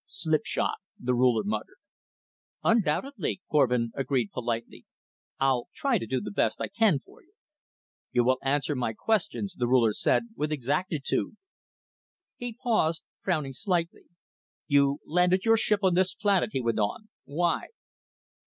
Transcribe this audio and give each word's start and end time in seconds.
"Slipshod," 0.07 0.77
the 0.99 1.13
Ruler 1.13 1.43
muttered. 1.43 1.77
"Undoubtedly," 2.63 3.39
Korvin 3.51 3.91
agreed 3.93 4.31
politely. 4.31 4.87
"I'll 5.39 5.67
try 5.75 5.99
to 5.99 6.07
do 6.07 6.19
the 6.19 6.31
best 6.31 6.59
I 6.59 6.69
can 6.69 6.97
for 6.97 7.21
you." 7.21 7.33
"You 8.11 8.23
will 8.23 8.39
answer 8.41 8.73
my 8.75 8.93
questions," 8.93 9.53
the 9.53 9.67
Ruler 9.67 9.93
said, 9.93 10.29
"with 10.35 10.51
exactitude." 10.51 11.37
He 12.35 12.57
paused, 12.63 13.03
frowning 13.21 13.53
slightly. 13.53 14.05
"You 14.65 15.01
landed 15.05 15.45
your 15.45 15.55
ship 15.55 15.81
on 15.83 15.93
this 15.93 16.15
planet," 16.15 16.49
he 16.51 16.61
went 16.61 16.79
on. 16.79 17.09
"Why?" 17.25 17.67